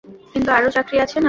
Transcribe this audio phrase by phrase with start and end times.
[0.33, 1.19] কিন্তু আরো চাকরি আছে না!